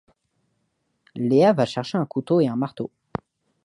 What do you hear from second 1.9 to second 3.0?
un couteau et un marteau.